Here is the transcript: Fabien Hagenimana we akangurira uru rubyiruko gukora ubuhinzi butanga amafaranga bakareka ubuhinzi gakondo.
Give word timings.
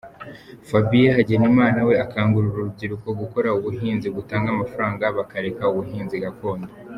Fabien 0.69 1.11
Hagenimana 1.17 1.79
we 1.87 1.93
akangurira 2.05 2.53
uru 2.53 2.65
rubyiruko 2.67 3.07
gukora 3.21 3.49
ubuhinzi 3.57 4.07
butanga 4.15 4.47
amafaranga 4.51 5.03
bakareka 5.17 5.63
ubuhinzi 5.71 6.17
gakondo. 6.25 6.67